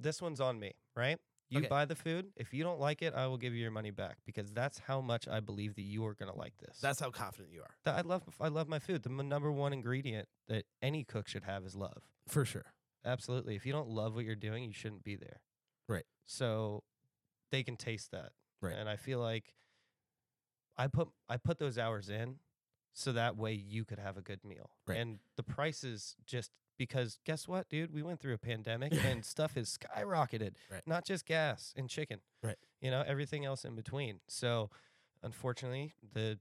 this 0.00 0.20
one's 0.22 0.40
on 0.40 0.58
me, 0.58 0.72
right? 0.96 1.18
You 1.48 1.58
Okay. 1.60 1.68
buy 1.68 1.84
the 1.84 1.96
food. 1.96 2.32
If 2.36 2.54
you 2.54 2.62
don't 2.62 2.78
like 2.78 3.02
it, 3.02 3.12
I 3.12 3.26
will 3.26 3.36
give 3.36 3.52
you 3.54 3.60
your 3.60 3.72
money 3.72 3.90
back 3.90 4.18
because 4.24 4.52
that's 4.52 4.78
how 4.78 5.00
much 5.00 5.26
I 5.26 5.40
believe 5.40 5.74
that 5.74 5.82
you 5.82 6.04
are 6.06 6.14
going 6.14 6.30
to 6.30 6.38
like 6.38 6.56
this. 6.58 6.78
That's 6.80 7.00
how 7.00 7.10
confident 7.10 7.52
you 7.52 7.62
are, 7.62 7.74
That 7.84 7.96
I 7.96 8.02
love. 8.02 8.22
I 8.40 8.48
love 8.48 8.68
my 8.68 8.78
food. 8.78 9.02
The 9.02 9.10
m- 9.10 9.28
number 9.28 9.50
one 9.50 9.72
ingredient 9.72 10.28
that 10.48 10.64
any 10.80 11.02
cook 11.02 11.26
should 11.26 11.42
have 11.44 11.64
is 11.64 11.74
love. 11.74 12.04
for 12.28 12.44
sure. 12.44 12.72
Absolutely. 13.04 13.56
If 13.56 13.66
you 13.66 13.72
don't 13.72 13.88
love 13.88 14.14
what 14.14 14.24
you're 14.24 14.36
doing, 14.36 14.62
you 14.62 14.72
shouldn't 14.72 15.02
be 15.02 15.16
there. 15.16 15.40
Right. 15.88 16.04
So 16.26 16.84
they 17.50 17.64
can 17.64 17.76
taste 17.76 18.12
that. 18.12 18.30
Right. 18.62 18.74
And 18.76 18.88
I 18.88 18.94
feel 18.96 19.18
like 19.18 19.54
I 20.76 20.86
put 20.86 21.08
I 21.28 21.36
put 21.36 21.58
those 21.58 21.78
hours 21.78 22.08
in 22.08 22.36
so 22.92 23.12
that 23.12 23.36
way 23.36 23.54
you 23.54 23.84
could 23.84 23.98
have 23.98 24.16
a 24.16 24.22
good 24.22 24.44
meal. 24.44 24.70
Right. 24.86 24.98
And 24.98 25.18
the 25.36 25.42
prices 25.42 26.14
just 26.26 26.52
because 26.80 27.18
guess 27.26 27.46
what, 27.46 27.68
dude? 27.68 27.92
We 27.92 28.02
went 28.02 28.20
through 28.20 28.32
a 28.32 28.38
pandemic 28.38 28.94
and 29.04 29.22
stuff 29.22 29.54
has 29.54 29.76
skyrocketed. 29.78 30.52
Right. 30.70 30.80
Not 30.86 31.04
just 31.04 31.26
gas 31.26 31.74
and 31.76 31.90
chicken. 31.90 32.20
Right. 32.42 32.56
You 32.80 32.90
know, 32.90 33.04
everything 33.06 33.44
else 33.44 33.66
in 33.66 33.74
between. 33.74 34.20
So 34.28 34.70
unfortunately, 35.22 35.92
the 36.14 36.38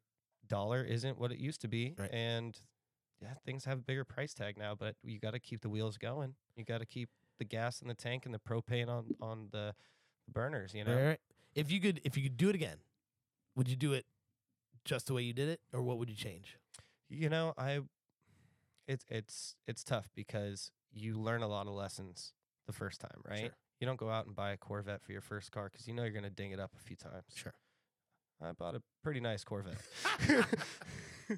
dollar 0.48 0.82
isn't 0.82 1.20
what 1.20 1.34
it 1.34 1.40
used 1.40 1.60
to 1.62 1.68
be. 1.68 1.96
Right. 1.98 2.10
And 2.14 2.58
yeah, 3.22 3.34
things 3.46 3.66
have 3.66 3.80
a 3.80 3.82
bigger 3.82 4.06
price 4.06 4.34
tag 4.34 4.58
now, 4.58 4.76
but 4.76 4.96
you 5.04 5.20
got 5.20 5.32
to 5.32 5.40
keep 5.40 5.60
the 5.60 5.70
wheels 5.70 5.98
going. 5.98 6.36
You 6.56 6.64
got 6.64 6.78
to 6.78 6.86
keep 6.86 7.10
the 7.38 7.44
gas 7.44 7.82
in 7.82 7.90
the 7.90 7.94
tank 7.94 8.26
and 8.26 8.34
the 8.34 8.40
propane 8.40 8.88
on 8.88 9.16
on 9.20 9.50
the 9.52 9.76
burners. 10.32 10.74
You 10.74 10.86
know, 10.86 10.96
right. 10.96 11.20
If 11.54 11.70
you 11.70 11.82
could, 11.82 12.00
if 12.06 12.16
you 12.16 12.24
could 12.24 12.38
do 12.38 12.48
it 12.48 12.56
again, 12.56 12.78
would 13.56 13.68
you 13.68 13.76
do 13.76 13.92
it 13.92 14.06
just 14.86 15.08
the 15.08 15.14
way 15.14 15.24
you 15.24 15.34
did 15.34 15.50
it, 15.50 15.60
or 15.74 15.82
what 15.82 15.98
would 15.98 16.10
you 16.10 16.16
change? 16.16 16.58
you 17.10 17.30
know, 17.30 17.54
I 17.58 17.80
it's 18.90 19.06
it's 19.08 19.56
it's 19.68 19.84
tough 19.84 20.10
because 20.16 20.72
you 20.92 21.18
learn 21.20 21.44
a 21.44 21.48
lot 21.48 21.68
of 21.68 21.74
lessons 21.74 22.34
the 22.66 22.74
first 22.74 23.00
time, 23.00 23.22
right? 23.24 23.40
Sure. 23.40 23.58
You 23.80 23.88
don't 23.88 24.00
go 24.00 24.10
out 24.10 24.26
and 24.26 24.36
buy 24.36 24.52
a 24.52 24.58
Corvette 24.58 25.02
for 25.02 25.12
your 25.14 25.22
first 25.22 25.52
car 25.52 25.70
because 25.72 25.88
you 25.88 25.94
know 25.94 26.04
you're 26.04 26.12
gonna 26.12 26.30
ding 26.30 26.52
it 26.52 26.60
up 26.60 26.72
a 26.76 26.82
few 26.82 26.96
times. 26.96 27.24
Sure. 27.34 27.54
I 28.42 28.52
bought 28.54 28.76
a 28.76 28.82
pretty 29.04 29.20
nice 29.20 29.44
Corvette. 29.44 29.78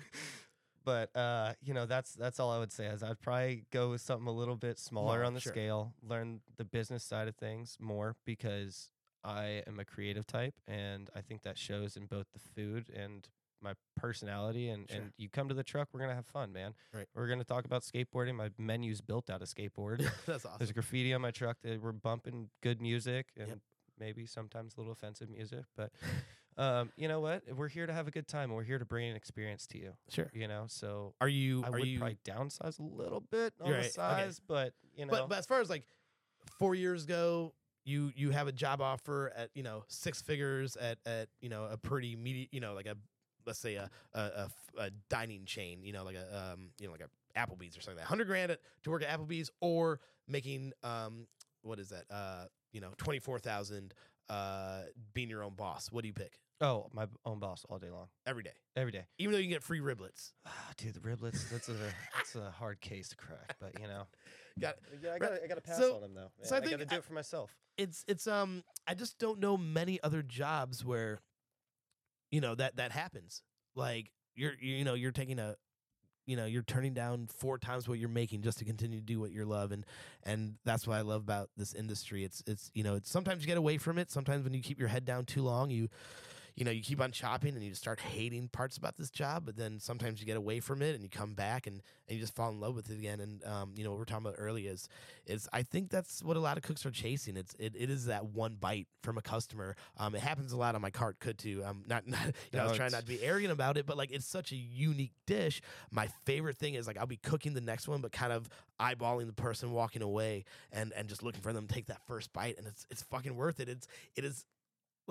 but 0.85 1.15
uh, 1.15 1.53
you 1.61 1.73
know, 1.73 1.85
that's 1.85 2.13
that's 2.13 2.39
all 2.39 2.51
I 2.51 2.57
would 2.59 2.71
say 2.71 2.85
is 2.85 3.03
I'd 3.03 3.19
probably 3.19 3.65
go 3.71 3.89
with 3.89 4.01
something 4.01 4.27
a 4.27 4.31
little 4.31 4.55
bit 4.55 4.79
smaller 4.79 5.15
Smaller, 5.15 5.25
on 5.25 5.33
the 5.33 5.41
sure. 5.41 5.51
scale, 5.51 5.93
learn 6.01 6.39
the 6.57 6.65
business 6.65 7.03
side 7.03 7.27
of 7.27 7.35
things 7.35 7.75
more 7.81 8.15
because 8.25 8.89
I 9.25 9.63
am 9.67 9.77
a 9.77 9.85
creative 9.85 10.25
type 10.25 10.55
and 10.67 11.09
I 11.13 11.21
think 11.21 11.41
that 11.43 11.57
shows 11.57 11.97
in 11.97 12.05
both 12.05 12.27
the 12.33 12.39
food 12.39 12.89
and 12.95 13.27
my 13.61 13.73
personality 13.95 14.69
and, 14.69 14.89
Sure. 14.89 15.01
and 15.01 15.13
you 15.17 15.29
come 15.29 15.47
to 15.49 15.53
the 15.53 15.63
truck, 15.63 15.89
we're 15.93 15.99
gonna 15.99 16.15
have 16.15 16.25
fun, 16.25 16.51
man. 16.51 16.73
Right. 16.93 17.07
We're 17.15 17.27
gonna 17.27 17.43
talk 17.43 17.65
about 17.65 17.83
skateboarding. 17.83 18.35
My 18.35 18.49
menu's 18.57 19.01
built 19.01 19.29
out 19.29 19.41
of 19.41 19.47
skateboard. 19.47 19.99
That's 20.25 20.45
awesome. 20.45 20.57
There's 20.59 20.71
graffiti 20.71 21.13
on 21.13 21.21
my 21.21 21.31
truck 21.31 21.57
that 21.63 21.81
we're 21.81 21.91
bumping 21.91 22.49
good 22.61 22.81
music 22.81 23.27
and 23.37 23.47
Yep. 23.47 23.59
maybe 23.99 24.25
sometimes 24.25 24.75
a 24.75 24.79
little 24.79 24.93
offensive 24.93 25.29
music, 25.29 25.65
but 25.75 25.91
Um, 26.57 26.91
you 26.97 27.07
know 27.07 27.21
what? 27.21 27.43
We're 27.55 27.69
here 27.69 27.87
to 27.87 27.93
have 27.93 28.09
a 28.09 28.11
good 28.11 28.27
time, 28.27 28.49
and 28.49 28.55
we're 28.55 28.63
here 28.65 28.77
to 28.77 28.85
bring 28.85 29.09
an 29.09 29.15
experience 29.15 29.65
to 29.67 29.77
you. 29.79 29.93
Sure. 30.09 30.29
You 30.33 30.49
know, 30.49 30.65
so 30.67 31.15
Are 31.21 31.29
you 31.29 31.63
I 31.63 31.67
are 31.67 31.71
would 31.71 31.87
you 31.87 31.97
probably 31.99 32.17
downsize 32.25 32.77
a 32.77 32.83
little 32.83 33.21
bit 33.21 33.53
on 33.61 33.67
You're 33.67 33.77
the 33.77 33.81
right, 33.83 33.85
okay. 33.85 33.91
size, 34.25 34.41
but 34.45 34.73
you 34.93 35.05
know, 35.05 35.11
but 35.11 35.29
but 35.29 35.37
as 35.37 35.45
far 35.45 35.61
as 35.61 35.69
like 35.69 35.85
4 36.59 36.75
years 36.75 37.05
ago 37.05 37.53
you 37.85 38.11
you 38.15 38.29
have 38.31 38.47
a 38.47 38.51
job 38.51 38.81
offer 38.81 39.31
at, 39.35 39.49
you 39.55 39.63
know, 39.63 39.85
six 39.87 40.21
figures 40.21 40.75
at 40.75 40.99
at, 41.05 41.29
you 41.39 41.47
know, 41.49 41.65
a 41.65 41.77
pretty 41.77 42.15
media, 42.17 42.47
you 42.51 42.59
know, 42.59 42.73
like 42.73 42.85
a 42.85 42.95
let's 43.45 43.59
say 43.59 43.75
a 43.75 43.89
a 44.13 44.89
dining 45.09 45.45
chain, 45.45 45.79
you 45.83 45.93
know, 45.93 46.03
like 46.03 46.15
a 46.15 46.53
um, 46.53 46.69
you 46.79 46.87
know, 46.87 46.91
like 46.93 47.01
a 47.01 47.39
Applebee's 47.39 47.77
or 47.77 47.81
something 47.81 47.97
like 47.97 48.07
that. 48.07 48.11
100 48.11 48.25
grand 48.27 48.51
at, 48.51 48.59
to 48.83 48.89
work 48.91 49.03
at 49.03 49.09
Applebee's 49.19 49.49
or 49.61 49.99
making 50.27 50.73
um 50.83 51.27
what 51.63 51.79
is 51.79 51.89
that? 51.89 52.03
Uh, 52.09 52.45
you 52.73 52.81
know, 52.81 52.89
24,000 52.97 53.93
uh 54.29 54.81
being 55.13 55.29
your 55.29 55.43
own 55.43 55.53
boss. 55.55 55.91
What 55.91 56.01
do 56.01 56.07
you 56.07 56.13
pick? 56.13 56.39
oh, 56.63 56.85
my 56.93 57.07
own 57.25 57.39
boss 57.39 57.65
all 57.69 57.79
day 57.79 57.89
long, 57.89 58.05
Every 58.27 58.43
day. 58.43 58.51
every 58.75 58.91
day. 58.91 59.03
Even 59.17 59.31
though 59.31 59.39
you 59.39 59.45
can 59.45 59.51
get 59.53 59.63
free 59.63 59.79
riblets. 59.79 60.31
Ah, 60.45 60.51
dude, 60.77 60.93
the 60.93 60.99
riblets. 60.99 61.49
That's 61.49 61.69
a 61.69 61.75
that's 62.15 62.35
a 62.35 62.51
hard 62.51 62.79
case 62.81 63.09
to 63.09 63.15
crack, 63.15 63.55
but 63.59 63.79
you 63.81 63.87
know, 63.87 64.03
Got 64.59 64.75
yeah, 65.03 65.13
I 65.13 65.17
gotta 65.19 65.43
I 65.43 65.47
gotta 65.47 65.61
pass 65.61 65.77
so- 65.77 65.95
on 65.95 66.01
them 66.01 66.13
though. 66.13 66.31
so 66.43 66.55
I 66.55 66.59
I, 66.59 66.61
gotta 66.61 66.85
do 66.85 66.95
I- 66.95 66.97
it 66.99 67.03
for 67.03 67.13
myself. 67.13 67.55
it's 67.77 68.03
it's 68.07 68.27
um 68.27 68.63
I 68.87 68.93
just 68.93 69.17
don't 69.17 69.39
know 69.39 69.57
many 69.57 69.99
other 70.03 70.21
jobs 70.21 70.85
where 70.85 71.19
you 72.31 72.41
know 72.41 72.55
that 72.55 72.77
that 72.77 72.91
happens. 72.91 73.43
Like 73.75 74.11
you're 74.35 74.53
you 74.59 74.83
know 74.83 74.93
you're 74.93 75.11
taking 75.11 75.39
a 75.39 75.55
you 76.25 76.35
know 76.35 76.45
you're 76.45 76.63
turning 76.63 76.93
down 76.93 77.27
four 77.37 77.57
times 77.57 77.87
what 77.87 77.99
you're 77.99 78.09
making 78.09 78.41
just 78.41 78.59
to 78.59 78.65
continue 78.65 78.99
to 78.99 79.05
do 79.05 79.19
what 79.19 79.31
you 79.31 79.43
love 79.45 79.71
and 79.71 79.85
and 80.23 80.55
that's 80.65 80.87
what 80.87 80.97
I 80.97 81.01
love 81.01 81.21
about 81.21 81.49
this 81.57 81.73
industry. 81.73 82.23
It's 82.23 82.43
it's 82.47 82.71
you 82.73 82.83
know 82.83 82.95
it's 82.95 83.09
sometimes 83.09 83.41
you 83.41 83.47
get 83.47 83.57
away 83.57 83.77
from 83.77 83.97
it. 83.97 84.09
Sometimes 84.11 84.43
when 84.43 84.53
you 84.53 84.61
keep 84.61 84.79
your 84.79 84.87
head 84.87 85.05
down 85.05 85.25
too 85.25 85.41
long, 85.41 85.69
you 85.69 85.89
you 86.55 86.65
know 86.65 86.71
you 86.71 86.81
keep 86.81 87.01
on 87.01 87.11
chopping 87.11 87.55
and 87.55 87.63
you 87.63 87.69
just 87.69 87.81
start 87.81 87.99
hating 87.99 88.49
parts 88.49 88.77
about 88.77 88.97
this 88.97 89.09
job. 89.09 89.43
But 89.45 89.55
then 89.55 89.79
sometimes 89.79 90.19
you 90.19 90.25
get 90.25 90.37
away 90.37 90.59
from 90.59 90.81
it 90.81 90.95
and 90.95 91.03
you 91.03 91.09
come 91.09 91.33
back 91.33 91.67
and 91.67 91.81
and 92.07 92.17
you 92.17 92.19
just 92.19 92.35
fall 92.35 92.49
in 92.49 92.59
love 92.59 92.75
with 92.75 92.89
it 92.89 92.97
again. 92.97 93.19
And 93.19 93.43
um 93.45 93.73
you 93.75 93.83
know 93.83 93.91
what 93.91 93.99
we're 93.99 94.05
talking 94.05 94.25
about 94.25 94.35
earlier 94.37 94.71
is 94.71 94.87
is 95.25 95.47
I 95.53 95.63
think 95.63 95.89
that's 95.89 96.23
what 96.23 96.37
a 96.37 96.39
lot 96.39 96.57
of 96.57 96.63
cooks 96.63 96.85
are 96.85 96.91
chasing. 96.91 97.37
It's 97.37 97.53
it, 97.59 97.73
it 97.77 97.89
is 97.89 98.05
that 98.05 98.25
one 98.25 98.55
bite 98.59 98.87
from 99.01 99.17
a 99.17 99.21
customer. 99.21 99.75
Um, 99.97 100.15
it 100.15 100.21
happens 100.21 100.51
a 100.51 100.57
lot 100.57 100.75
on 100.75 100.81
my 100.81 100.89
cart 100.89 101.19
could 101.19 101.37
too. 101.37 101.63
Um, 101.65 101.83
not, 101.87 102.07
not 102.07 102.25
you 102.25 102.59
know, 102.59 102.65
I 102.65 102.67
was 102.67 102.77
trying 102.77 102.91
not 102.91 103.01
to 103.01 103.07
be 103.07 103.21
arrogant 103.21 103.51
about 103.51 103.77
it, 103.77 103.85
but 103.85 103.97
like 103.97 104.11
it's 104.11 104.25
such 104.25 104.51
a 104.51 104.55
unique 104.55 105.13
dish. 105.25 105.61
My 105.91 106.07
favorite 106.25 106.57
thing 106.57 106.75
is 106.75 106.87
like 106.87 106.97
I'll 106.97 107.07
be 107.07 107.17
cooking 107.17 107.53
the 107.53 107.61
next 107.61 107.87
one, 107.87 108.01
but 108.01 108.11
kind 108.11 108.33
of 108.33 108.49
eyeballing 108.79 109.27
the 109.27 109.33
person 109.33 109.71
walking 109.71 110.01
away 110.01 110.45
and 110.71 110.93
and 110.93 111.07
just 111.07 111.23
looking 111.23 111.41
for 111.41 111.53
them 111.53 111.67
to 111.67 111.73
take 111.73 111.87
that 111.87 112.05
first 112.07 112.33
bite, 112.33 112.57
and 112.57 112.67
it's 112.67 112.85
it's 112.89 113.03
fucking 113.03 113.35
worth 113.35 113.59
it. 113.59 113.69
It's 113.69 113.87
it 114.15 114.25
is 114.25 114.45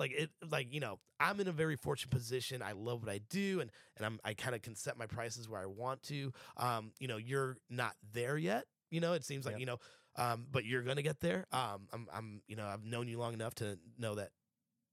like 0.01 0.11
it 0.11 0.29
like 0.49 0.73
you 0.73 0.79
know 0.81 0.99
i'm 1.19 1.39
in 1.39 1.47
a 1.47 1.51
very 1.51 1.75
fortunate 1.75 2.09
position 2.11 2.61
i 2.61 2.71
love 2.73 3.01
what 3.03 3.09
i 3.11 3.19
do 3.29 3.59
and 3.61 3.69
and 3.97 4.05
i'm 4.05 4.19
i 4.25 4.33
kind 4.33 4.55
of 4.55 4.61
can 4.61 4.75
set 4.75 4.97
my 4.97 5.05
prices 5.05 5.47
where 5.47 5.61
i 5.61 5.65
want 5.65 6.01
to 6.03 6.31
um 6.57 6.91
you 6.99 7.07
know 7.07 7.17
you're 7.17 7.55
not 7.69 7.93
there 8.13 8.37
yet 8.37 8.65
you 8.89 8.99
know 8.99 9.13
it 9.13 9.23
seems 9.23 9.45
like 9.45 9.53
Yep. 9.53 9.59
you 9.59 9.65
know 9.67 9.77
um 10.17 10.45
but 10.51 10.65
you're 10.65 10.81
gonna 10.81 11.01
get 11.01 11.19
there 11.21 11.45
um 11.53 11.87
i'm 11.93 12.07
i'm 12.13 12.41
you 12.47 12.55
know 12.55 12.65
i've 12.65 12.83
known 12.83 13.07
you 13.07 13.17
long 13.17 13.33
enough 13.33 13.55
to 13.55 13.77
know 13.97 14.15
that 14.15 14.29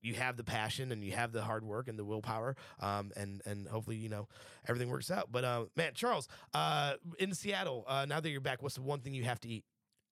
you 0.00 0.14
have 0.14 0.36
the 0.36 0.44
passion 0.44 0.92
and 0.92 1.02
you 1.02 1.10
have 1.12 1.32
the 1.32 1.42
hard 1.42 1.64
work 1.64 1.88
and 1.88 1.98
the 1.98 2.04
willpower 2.04 2.54
um 2.80 3.10
and 3.16 3.42
and 3.46 3.66
hopefully 3.66 3.96
you 3.96 4.08
know 4.08 4.28
everything 4.68 4.88
works 4.90 5.10
out 5.10 5.32
but 5.32 5.42
uh 5.44 5.64
man 5.76 5.90
charles 5.94 6.28
uh 6.54 6.92
in 7.18 7.34
seattle 7.34 7.84
uh 7.88 8.06
now 8.08 8.20
that 8.20 8.30
you're 8.30 8.40
back 8.40 8.62
what's 8.62 8.76
the 8.76 8.82
one 8.82 9.00
thing 9.00 9.12
you 9.14 9.24
have 9.24 9.40
to 9.40 9.48
eat 9.48 9.64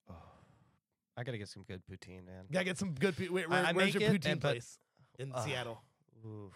Oh, 0.09 0.13
I 1.15 1.23
gotta 1.23 1.37
get 1.37 1.47
some 1.49 1.63
good 1.63 1.81
poutine, 1.89 2.25
man. 2.25 2.45
gotta 2.51 2.65
get 2.65 2.77
some 2.77 2.93
good 2.93 3.15
pu- 3.17 3.31
where, 3.33 3.47
where's 3.47 3.93
your 3.93 4.03
it, 4.03 4.11
poutine 4.11 4.39
but- 4.41 4.51
place 4.51 4.77
in 5.17 5.31
Ugh. 5.33 5.43
seattle 5.47 5.81
Oof. 6.25 6.53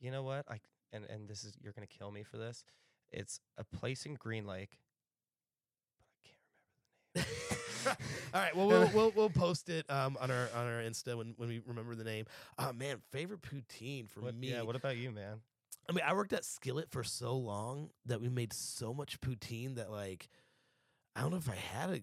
You 0.00 0.10
know 0.10 0.22
what? 0.22 0.44
I 0.48 0.60
and 0.92 1.04
and 1.06 1.28
this 1.28 1.44
is 1.44 1.54
you're 1.62 1.72
gonna 1.72 1.86
kill 1.86 2.10
me 2.10 2.22
for 2.22 2.36
this. 2.38 2.64
It's 3.10 3.40
a 3.58 3.64
place 3.64 4.04
in 4.06 4.14
Green 4.14 4.46
Lake, 4.46 4.78
but 5.98 6.06
I 6.14 6.28
can't 6.28 6.38
remember 6.52 7.44
the 7.84 7.90
name. 7.90 7.96
All 8.34 8.40
right. 8.40 8.56
Well, 8.56 8.66
we'll 8.68 8.90
we'll 8.94 9.12
we'll 9.16 9.30
post 9.30 9.68
it 9.68 9.88
um 9.90 10.16
on 10.20 10.30
our 10.30 10.48
on 10.54 10.66
our 10.66 10.80
Insta 10.82 11.16
when 11.16 11.34
when 11.36 11.48
we 11.48 11.60
remember 11.66 11.94
the 11.94 12.04
name. 12.04 12.26
Oh 12.58 12.72
man, 12.72 12.98
favorite 13.10 13.42
poutine 13.42 14.08
for 14.08 14.20
What, 14.20 14.34
me. 14.34 14.50
yeah. 14.50 14.62
What 14.62 14.76
about 14.76 14.96
you, 14.96 15.10
man? 15.10 15.40
I 15.88 15.92
mean, 15.92 16.04
I 16.06 16.14
worked 16.14 16.32
at 16.32 16.44
Skillet 16.44 16.90
for 16.90 17.04
so 17.04 17.36
long 17.36 17.90
that 18.06 18.20
we 18.20 18.28
made 18.28 18.52
so 18.52 18.92
much 18.92 19.20
poutine 19.20 19.76
that 19.76 19.90
like 19.90 20.28
I 21.14 21.20
don't 21.22 21.30
know 21.30 21.36
if 21.38 21.48
I 21.50 21.54
had 21.54 21.90
a. 21.90 22.00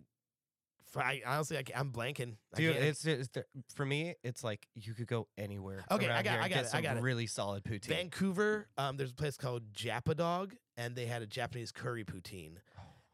I 1.01 1.21
honestly, 1.25 1.57
I, 1.57 1.63
am 1.79 1.91
blanking. 1.91 2.35
I 2.53 2.57
Dude, 2.57 2.73
can't- 2.73 2.85
it's, 2.85 3.05
it's 3.05 3.29
for 3.75 3.85
me. 3.85 4.15
It's 4.23 4.43
like 4.43 4.67
you 4.75 4.93
could 4.93 5.07
go 5.07 5.27
anywhere. 5.38 5.83
Okay, 5.89 6.09
I 6.09 6.21
got- 6.23 6.39
I 6.39 6.50
got 6.50 6.50
get 6.50 6.65
it, 6.65 6.75
I 6.75 6.81
got 6.81 6.97
it. 6.97 7.03
really 7.03 7.27
solid 7.27 7.63
poutine. 7.63 7.88
Vancouver. 7.88 8.67
Um, 8.77 8.97
there's 8.97 9.12
a 9.12 9.15
place 9.15 9.38
called 9.38 9.73
Japadog, 9.73 10.53
and 10.77 10.95
they 10.95 11.05
had 11.05 11.21
a 11.21 11.27
Japanese 11.27 11.71
curry 11.71 12.03
poutine. 12.03 12.55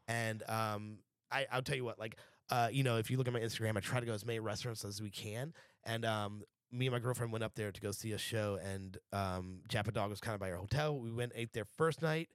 And 0.08 0.42
um, 0.48 0.98
I, 1.30 1.46
I'll 1.52 1.62
tell 1.62 1.76
you 1.76 1.84
what, 1.84 1.98
like, 1.98 2.16
uh, 2.50 2.68
you 2.70 2.82
know, 2.82 2.96
if 2.96 3.10
you 3.10 3.16
look 3.16 3.28
at 3.28 3.32
my 3.32 3.40
Instagram, 3.40 3.76
I 3.76 3.80
try 3.80 4.00
to 4.00 4.06
go 4.06 4.12
as 4.12 4.26
many 4.26 4.40
restaurants 4.40 4.84
as 4.84 5.00
we 5.00 5.10
can. 5.10 5.52
And 5.84 6.04
um, 6.04 6.42
me 6.72 6.86
and 6.86 6.92
my 6.92 6.98
girlfriend 6.98 7.32
went 7.32 7.44
up 7.44 7.54
there 7.54 7.72
to 7.72 7.80
go 7.80 7.92
see 7.92 8.12
a 8.12 8.18
show, 8.18 8.58
and 8.64 8.98
um, 9.12 9.60
Japadog 9.68 10.08
was 10.10 10.20
kind 10.20 10.34
of 10.34 10.40
by 10.40 10.50
our 10.50 10.56
hotel. 10.56 10.98
We 10.98 11.12
went, 11.12 11.32
ate 11.34 11.52
there 11.52 11.64
first 11.76 12.02
night, 12.02 12.28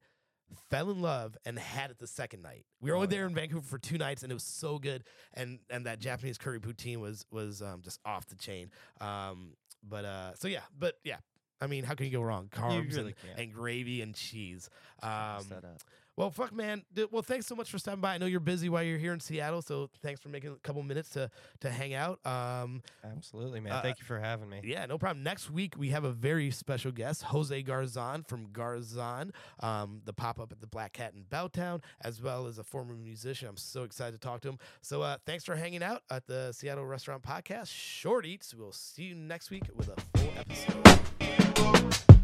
fell 0.70 0.90
in 0.92 1.02
love, 1.02 1.38
and 1.46 1.58
had 1.58 1.92
it 1.92 1.98
the 2.00 2.08
second 2.08 2.42
night. 2.42 2.66
We 2.82 2.90
were 2.92 2.96
Oh, 2.96 3.00
only 3.02 3.08
there 3.08 3.22
yeah. 3.22 3.28
in 3.30 3.36
Vancouver 3.36 3.62
for 3.66 3.78
two 3.78 3.98
nights, 3.98 4.24
and 4.24 4.32
it 4.32 4.36
was 4.36 4.44
so 4.44 4.78
good. 4.80 5.04
And 5.34 5.60
and 5.70 5.86
that 5.86 6.00
Japanese 6.00 6.38
curry 6.38 6.60
poutine 6.60 6.98
was 6.98 7.26
was 7.32 7.62
um, 7.62 7.82
just 7.82 8.00
off 8.06 8.28
the 8.28 8.36
chain. 8.36 8.72
Um, 9.02 9.54
but 9.84 10.06
uh, 10.06 10.36
so 10.36 10.48
yeah, 10.48 10.62
but 10.78 10.96
yeah. 11.04 11.18
I 11.62 11.68
mean, 11.68 11.86
how 11.86 11.94
can 11.96 12.06
you 12.06 12.12
go 12.12 12.22
wrong? 12.22 12.50
Carbs 12.52 12.96
really 12.98 13.16
and, 13.32 13.40
and 13.40 13.54
gravy 13.54 14.02
and 14.02 14.14
cheese. 14.14 14.70
Um. 15.02 15.46
Well, 16.18 16.30
fuck, 16.32 16.54
man. 16.54 16.84
Well, 17.12 17.22
thanks 17.22 17.46
so 17.46 17.56
much 17.56 17.70
for 17.70 17.78
stopping 17.78 18.02
by. 18.02 18.14
I 18.16 18.18
know 18.18 18.26
you're 18.26 18.40
busy 18.40 18.70
while 18.70 18.84
you're 18.84 18.98
here 18.98 19.14
in 19.14 19.20
Seattle, 19.20 19.62
so 19.62 19.90
thanks 20.02 20.22
for 20.22 20.30
making 20.30 20.52
a 20.52 20.56
couple 20.58 20.82
minutes 20.84 21.10
to 21.10 21.30
to 21.62 21.70
hang 21.70 21.94
out. 21.94 22.20
Um, 22.26 22.82
Absolutely, 23.04 23.60
man. 23.60 23.74
uh, 23.74 23.82
Thank 23.82 24.00
you 24.00 24.06
for 24.06 24.20
having 24.20 24.50
me. 24.50 24.62
yeah, 24.64 24.86
no 24.86 24.98
problem. 24.98 25.24
Next 25.24 25.52
week 25.52 25.76
we 25.78 25.90
have 25.90 26.04
a 26.04 26.12
very 26.12 26.52
special 26.52 26.92
guest, 26.92 27.24
Jose 27.24 27.64
Garzon 27.64 28.28
from 28.28 28.48
Garzon, 28.48 29.32
um, 29.60 30.02
the 30.06 30.14
pop 30.14 30.40
up 30.40 30.52
at 30.52 30.62
the 30.62 30.68
Black 30.68 30.94
Cat 30.94 31.14
in 31.16 31.24
Belltown, 31.24 31.82
as 32.02 32.22
well 32.22 32.48
as 32.48 32.58
a 32.60 32.64
former 32.64 32.94
musician. 32.96 33.48
I'm 33.50 33.58
so 33.58 33.84
excited 33.84 34.14
to 34.14 34.20
talk 34.26 34.42
to 34.42 34.50
him. 34.50 34.58
So 34.82 35.02
uh, 35.02 35.18
thanks 35.26 35.44
for 35.44 35.56
hanging 35.56 35.84
out 35.84 36.04
at 36.10 36.28
the 36.28 36.52
Seattle 36.54 36.86
Restaurant 36.86 37.24
Podcast. 37.24 37.68
Short 37.74 38.26
Eats. 38.26 38.54
We'll 38.54 38.72
see 38.72 39.04
you 39.04 39.16
next 39.16 39.52
week 39.52 39.64
with 39.76 39.90
a 39.90 40.18
full 40.18 40.34
episode. 40.38 42.15